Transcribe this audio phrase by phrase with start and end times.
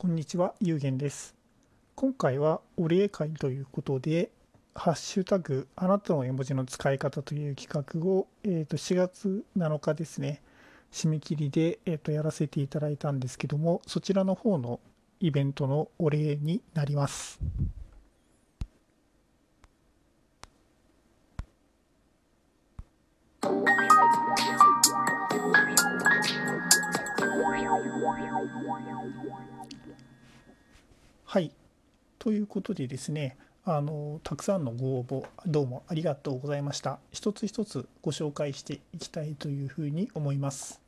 [0.00, 1.34] こんにちは、ゆうげんです。
[1.94, 4.30] 今回はお礼会ということで、
[4.74, 10.40] ハッシュタグあなたの絵文字の使い方という企画を、えー、と4月7日ですね、
[10.90, 14.80] 締め切りで、えー、とやらせていただいたんですけども、そちらの方の
[15.20, 17.38] イベントのお礼になります。
[32.20, 36.98] ということでですね、あのたくさんのご応募どうもありがとうございました。
[37.10, 40.82] 一つ一つご紹介していきたいというふうに思います。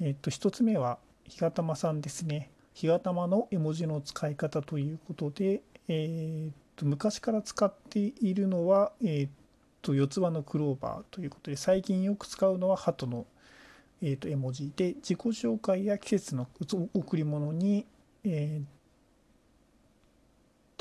[0.00, 2.50] えっと、一つ目は、ひがたまさんですね。
[2.72, 9.30] ひがたまの絵文字の使い方ということで、えー、っと昔から使っているのは、えー、っ
[9.82, 13.26] と四つ葉のクローバーということで、最近よく使うのは鳩の、
[14.00, 16.46] えー、っと絵文字で、自己紹介や季節の
[16.94, 17.86] 贈り物に、
[18.22, 18.73] えー、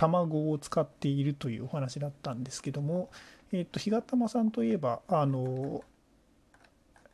[0.07, 3.09] 卵を使っているというお話だったんですけども、
[3.53, 5.83] えっ、と、日がたまさんといえば、あの、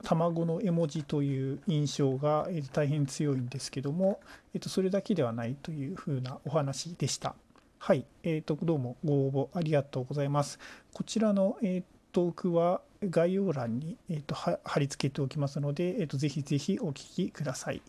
[0.03, 4.19] 卵の絵文字という印象が、大変強いんですけども、
[4.53, 7.35] えっと、それだけではないというふうなお話でした。
[7.77, 10.57] はい、えっと、どうもご応募ありがとうございます。
[10.93, 17.83] こちらの、えトークは概要欄に、えっと、貼り付けておきますので、えっと、ぜひぜひお聞きください。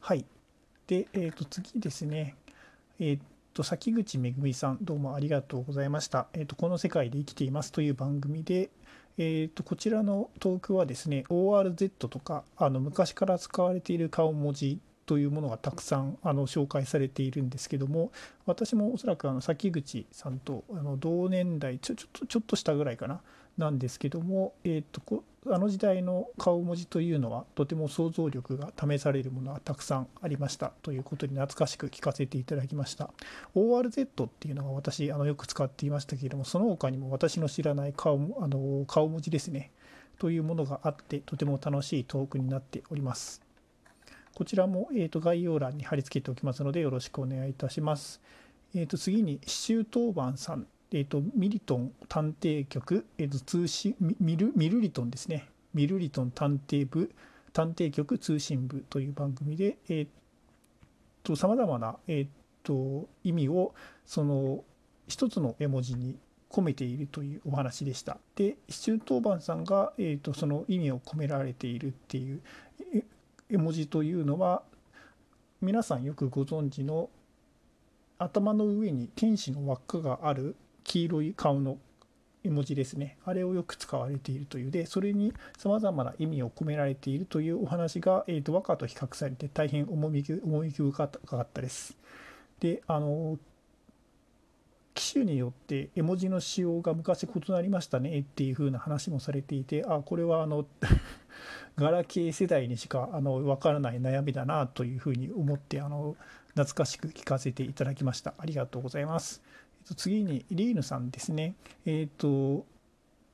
[0.00, 0.24] はい。
[0.88, 2.34] で、えっと、次ですね。
[2.98, 3.18] えっ
[3.52, 6.26] と、先口めぐみさん、どうもありがとうございました。
[6.32, 8.70] えっと、この世界で生きていますという番組で、
[9.18, 18.10] えっと、こちらのトークはですね、ORZ とか、あの昔から使われている顔文字というものがたくさんあの紹介されているんですけども、
[18.46, 23.20] 私もおそらくあの先口さんとあの同年代ちょ、ちょっとちょっとしたぐらいかな、
[23.58, 33.10] なんですけども、えーと、あの時代の顔文字というのはとても想像力が試されるものがたくさんありましたということに懐かしく聞かせていただきました。
[33.54, 39.70] ORZ っていうのが私あのよく使っていましたけれどもその他にも私の知らない顔あの顔文字ですね。
[40.18, 43.42] というものがあってとても楽しいトークになっております。
[44.34, 48.20] こちらも、えーと、概要欄に貼り付けておきますのでよろしくお願いいたします。
[48.74, 50.66] えーと、次に、周当番さん。
[50.92, 57.10] えーと、ミリトン探偵局、えーと、通信ミルミルリトンですねミルリトン探偵部
[57.52, 59.78] 探偵局通信部という番組で
[61.34, 62.26] さまざまな、えー
[62.62, 64.64] と、意味をその
[65.08, 66.16] 一つの絵文字に
[66.50, 68.18] 込めているというお話でした。
[68.36, 72.42] で、周東番さんが、えーとその意味を込められているっていう
[73.50, 74.62] 絵文字というのは
[75.60, 77.08] 皆さんよくご存知の
[78.18, 81.78] 頭の上に天使の輪っかがある黄色い顔の
[82.44, 83.18] 絵文字ですね。
[83.24, 91.96] あれをよく使われているというで、それに様々な意味を込められているというお話が、えーと、和歌と比較されて大変趣深かったです。
[92.60, 93.38] で、あの、
[94.94, 100.66] 機種によって絵文字の仕様が昔異なりましたねっていう風な話もされていて、あ、これはあの
[101.76, 106.16] ガラケー世代にしかあの分からない悩みだなというふうに思ってあの
[106.48, 108.34] 懐かしく聞かせていただきました。
[108.36, 109.42] ありがとうございます。
[109.96, 111.54] 次にリーヌさんですね。
[111.84, 112.66] えっ、ー、と、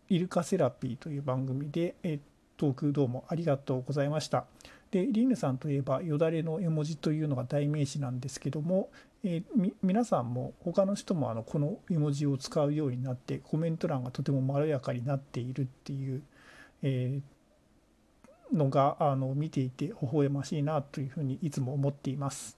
[0.09, 2.21] イルカセラピーという番組で、えー、
[2.57, 4.47] トークどうもありがとうございました。
[4.91, 8.89] で、リーヌさんといえば、よだれの絵文字というのが代名詞なんですけども、
[9.25, 16.23] えー、皆さんも他の人もあのこの絵文字を使うようになってコメント欄がとてもまろやかになっているっていう、
[16.83, 22.57] えー、のがあの見ていて微笑ましいなというふうにいつも思っています。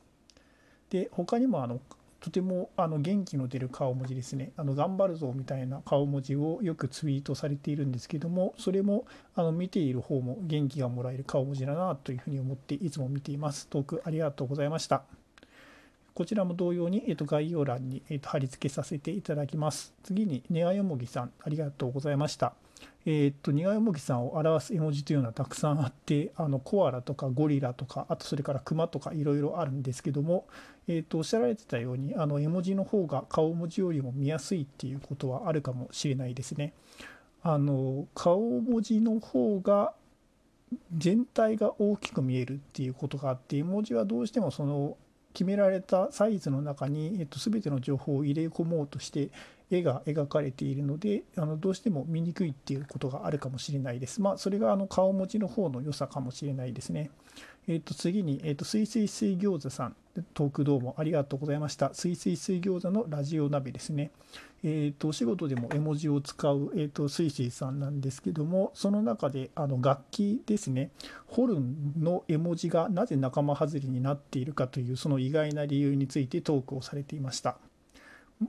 [0.91, 1.81] で他にもあの
[2.21, 4.53] とてもあの元気の出る顔文字ですね。
[4.57, 13.69] あの頑張るぞみたいな顔文字をよくツイートされているんですけどもそれもあの見ている方も元気がもらえる顔文字だなというふうに思っていつも見ています。
[13.69, 15.03] トークありがとうございました。
[16.13, 19.95] こちらも同様に、えー、と概要欄に、えー、と貼り付けさせていただきます。
[20.03, 22.53] 次にネアヨモギさんありがとうございました。
[23.07, 30.47] えー、っと、苦いもぎさんを表す絵文字というのはたくさんあって、あのコアラとかゴリラとか、あとそれからクマとかいろいろあるんですけども、
[30.87, 36.73] えー、っと、おっしゃられてたように、あの絵文字の方が顔文字よりも見やすいっていうことはあるかもしれないですね。
[37.43, 39.95] あの、顔文字の方が
[40.97, 44.97] 全体が大きく見えるっていうことがあって、絵文字はどうしてもその
[45.33, 49.31] 決められたサイズの中に、えっと、全ての情報を入れ込もうとして
[49.71, 54.21] 絵が描かれているのであのどうしても見にくいっていうことがあるかもしれないです。
[54.21, 57.11] まあ、それがあの顔文字の方の良さかもしれないですね。
[57.71, 59.97] えっ、と、次に、えっ、と、すいすい水餃子さん、
[60.35, 61.95] トークどうもありがとうございました。
[61.95, 64.11] すいすい水餃子のラジオ鍋ですね。
[64.65, 70.91] えっ、と、お仕事でも絵文字を使う、えっ、と、すいすいさんなんですけども、その中で、あの、楽器ですね、
[71.29, 77.57] ホルンの絵文字がなぜ仲間外れになっているかという、その意外な理由についてトークをされていました。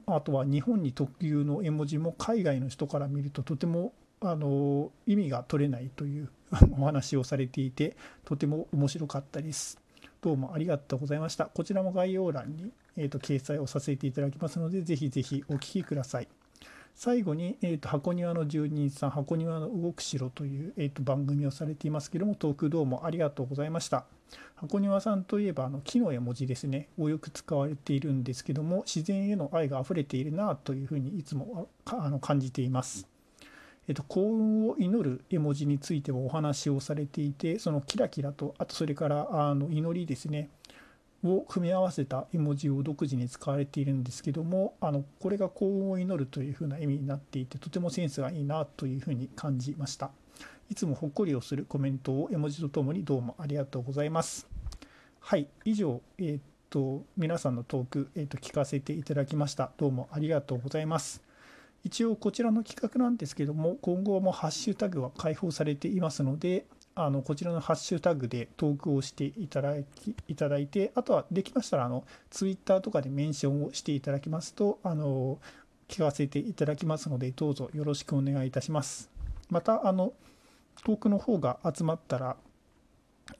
[0.07, 6.29] あとは日本に特有の絵文字も海外の人から見るととてもあの意味が取れないという
[6.77, 7.95] お話をされていて
[8.25, 9.79] とても面白かったです。
[10.21, 11.45] どうもありがとうございました。
[11.45, 16.27] こちらも概要欄に、えーと、掲載をさせていただきますので、ぜひぜひお聴きください。
[16.93, 24.05] 最後に、えーと、箱庭の住人さん、箱庭の動く城という、えーと、番組をされていますけども、トークどうもありがとうございました。
[24.55, 33.07] 箱庭さんといえば、あの木の絵文字ですね、をよく使われているんですけども、自然への愛が溢れているなというふうにいつもあの感じています。
[33.87, 40.49] えっと、幸運を祈る絵文字についてもお話をされていてそのキラキラとあとそれからあの祈りですね
[41.23, 50.11] を組み合わせた絵文字を独自に使われているんですけどもあのこれが幸運を祈るというふうな意味になっていてとてもセンスがいいなというふうに感じました。
[50.69, 54.47] いつもほっこりをするコメントを絵文字とともにどうもありがとうございます。
[55.19, 59.71] はい以上えー、っと皆さんのトーク、えー、っと聞かせていただきました。
[59.77, 61.21] どうもありがとうございます。
[61.83, 75.39] 一応こちらの企画なんですけども今後もハッシュタグは開放されていますのであのこちらのハッシュタグでトークをしていただきいただいてあとはできましたらあのツイッターとかでメンションをしていただきますとあの
[75.87, 79.09] 聞かせていただきますのでどうぞよろしくお願いいたします。
[79.49, 80.13] またあの
[80.83, 82.37] トークの方が集まったら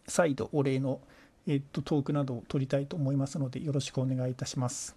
[0.07, 0.99] 再度お礼の、
[1.47, 4.95] えっと、トークなどを取りたいと思いますのでよろしくお願いいたします。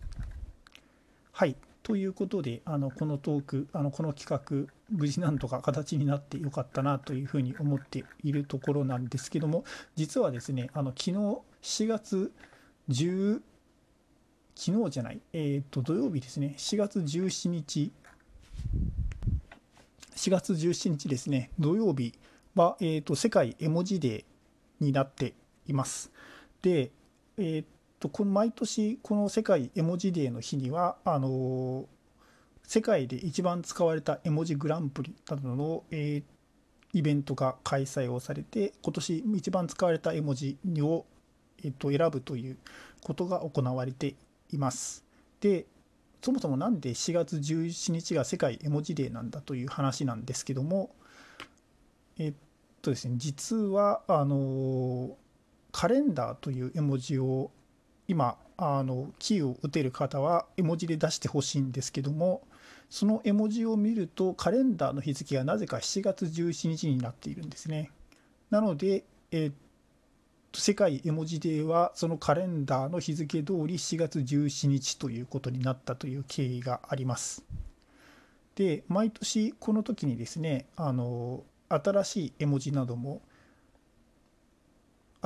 [1.32, 1.56] はい。
[1.84, 9.64] ということで、あのこのトーク、あのこの企画、無事なんとか形になってよかったなというふうに思っているところなんですけども、
[9.94, 11.10] 実はですね、あの昨日
[11.62, 12.32] 4月
[12.88, 13.42] 10、
[14.54, 17.92] 昨日じゃない、えっ、ー、と土曜日ですね、4月17日、
[20.16, 22.14] 4月17日ですね、土曜日
[22.54, 24.24] は、えーと、世界絵文字デー
[24.80, 25.34] になって
[25.66, 26.10] います。
[26.62, 26.92] で、
[27.36, 27.64] えー
[28.04, 31.86] とこの毎年この世界絵文字デーの日にはあの
[32.62, 36.22] 世界で一番使われた絵文字グランプリなどの、えー、
[36.92, 41.06] イベントが開催をされて今年一番使われた絵文字を、
[41.64, 42.58] えー、と選ぶという
[43.00, 44.16] ことが行われて
[44.52, 45.02] います。
[45.40, 45.64] で
[46.20, 50.90] そもそも何で4月11日が世界絵文字デーなんだという話なんですけども
[52.18, 52.34] えっ
[52.82, 55.16] とですね実はあの
[55.72, 57.50] カレンダーという絵文字を
[58.08, 62.42] 今あのキーを打てる方は絵文字で出してほしいんですけども
[62.90, 67.90] その絵文字を見るとカレンダーの日付がなぜか7月17日になっているんですね。
[68.50, 69.52] なので、えー、
[70.54, 77.44] 世界絵文字デーはそのカレンダーの日付通り7月17日ということになったという経緯があります。
[78.54, 83.22] で毎年この時にですねあの新しい絵文字なども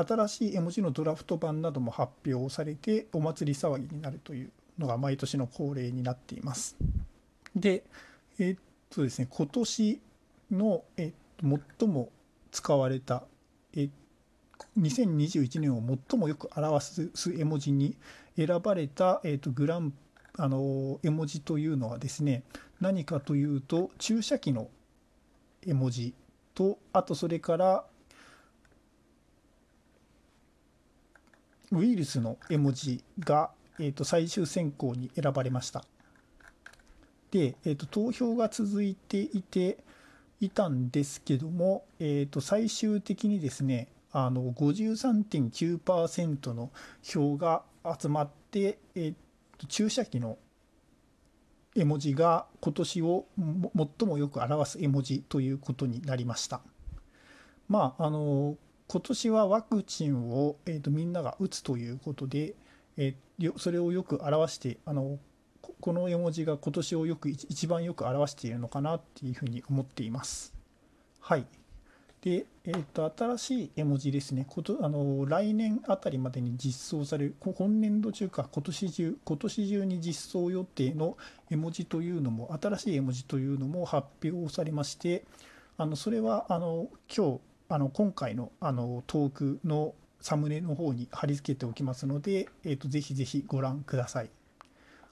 [0.06, 6.76] 新しい絵文字のドラフト版なども発表されてお祭り騒ぎになるというのが毎年の恒例になっています。
[7.56, 7.82] で、
[8.38, 8.58] えー、っ
[8.90, 10.00] とですね、今年
[10.52, 12.10] の、えー、っと最も
[12.52, 13.24] 使われた、
[13.74, 13.90] えー、
[14.78, 17.96] 2021年を最もよく表す絵文字に
[18.36, 19.92] 選ばれた、えー、とグラン
[20.36, 22.44] あの絵文字というのはですね
[22.80, 24.68] 何かというと注射器の
[25.66, 26.14] 絵文字
[26.54, 27.84] とあとそれから
[31.72, 35.84] ウイルスの絵文字が、えー、と最終選考に選ばれました。
[37.30, 39.78] で、えー、と投票が続いていて
[40.40, 46.70] いたんですけども、えー、と最終的にですねあの53.9%の
[47.02, 47.62] 票が
[48.00, 49.14] 集まって、えー、
[49.58, 50.38] と注射器の
[51.76, 53.26] 絵文字が今年を
[53.98, 56.60] 最もよく表す絵文字ということになりました。
[57.68, 58.56] まああの
[58.88, 62.54] 今年はワクチンを、えーと、みんなが打つということで、
[62.96, 65.18] えー、それをよく表してあの
[65.80, 70.54] この絵文字が今年をよく一番よく表しているのかなっていうふうに思っています。
[71.20, 71.44] はい。
[72.22, 81.18] で、えーと、新しい絵文字ですねことあの、来年あたりまでに実装される、今年度中か、今年中、今年中に実装予定の
[81.50, 85.24] 絵文字というのも、新しい絵文字というのも発表されまして、
[85.80, 94.30] あのそれはあの今日あの今回のあのトークのサムネの方に貼り付けておきますので、えーと、ぜひぜひご覧ください。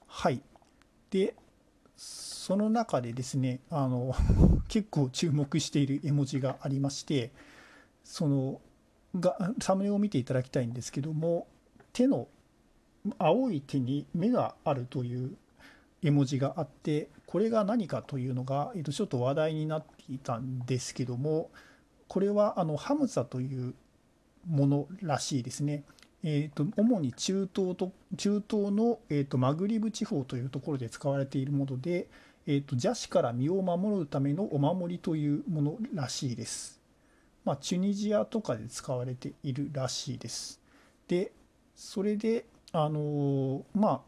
[0.05, 0.41] はい。
[1.11, 1.33] で、
[1.95, 4.13] その中でですね、あの
[4.67, 7.31] 結構注目している絵文字がありまして、
[8.03, 8.59] その
[9.19, 11.47] がサムネを見ていただきたいんですけども
[11.93, 12.27] 手の
[13.17, 15.35] 青い手に目があるという
[16.03, 21.49] 絵文字があってこれが何かというのが、えー、とちょっと話題になっていたんですけども
[22.07, 23.73] これはあのハムザという
[24.47, 25.83] ものらしいですね。
[26.23, 32.09] えーと、主に中東と中東の、えーと、マグリブ地方というところで使われているもので、
[32.47, 36.81] えーと、邪視から身を守るためのお守りというものらしいです。
[37.45, 40.59] まあ、チュニジアとかで使われているらしいです。
[41.07, 41.31] で、
[41.75, 44.01] それで、あのまあ、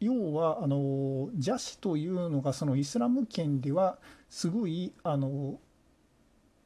[0.00, 3.98] 要はあの邪視というのがそのイスラム圏では
[4.28, 5.58] すごいあの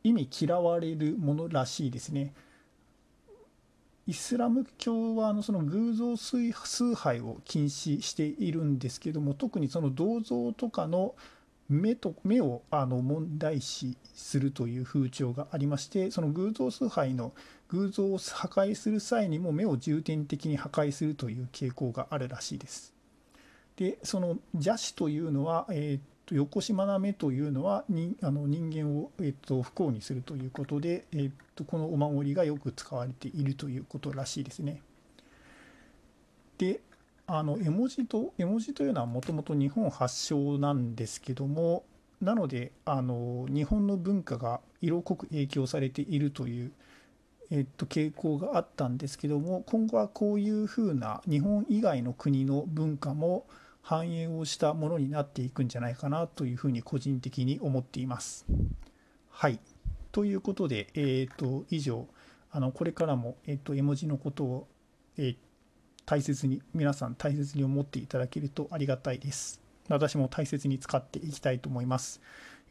[0.09, 2.33] 意味嫌われるものらしいですね。
[4.07, 11.15] イスラム教はあのその偶像崇拝を禁止しているんですけども特にその銅像とかの
[11.69, 17.35] 目と目をあの問題視するという風潮がありましてその偶像崇拝の
[17.69, 22.95] 偶像を破壊する際にも目を重点的に破壊するという傾向があるらしいです。
[23.77, 34.83] でその邪視というのは、えー、と横島な目というのはにあの人間を、えっと、不幸にするということで、えっと、このお守りがよく使われているということらしいですね。
[36.59, 36.81] で
[37.27, 41.85] あの絵文字と絵文字というのはもともと日本発祥なんですけども
[42.21, 46.73] なのであの日本の文化が色濃く影響されているという、
[47.51, 53.47] えっと、傾向があったんですけども今後はこういうふうな日本以外の国の文化も
[53.89, 58.45] 反映をしたものになっていくんじゃないかなというふうに個人的に思っています。
[59.31, 59.59] はい。
[60.13, 62.07] ということで、えっ、ー、と、以上、
[62.51, 64.69] あの、これからも、えっ、ー、と、絵文字のことを、
[65.17, 65.37] えー、
[66.05, 69.63] 大切に、皆さん大切に思っていただけるとありがたいです。
[69.89, 72.21] 私も大切に使っていきたいと思います。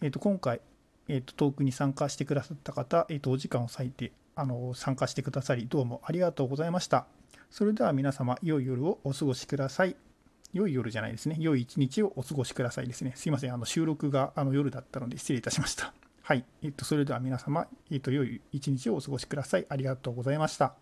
[0.01, 0.61] えっ、と、今回、
[1.07, 7.07] えっ、と、トークに参加してくださった方、えっ、と、お時間を割いて、あの、参加してくださり、どうもありがとうございました。
[7.49, 10.06] それでは皆様、良い夜をお過ごしください。
[10.53, 11.35] 良い夜じゃないですね。
[11.39, 13.13] 良い一日をお過ごしくださいですね。
[13.15, 13.53] すいません。
[13.53, 15.93] あの収録があの夜だったので失礼いたしました。
[16.21, 16.43] はい。
[16.61, 19.65] えっと、それでは皆様、えっと、良い一日をお過ごしください。
[19.69, 20.75] ありがとうございました。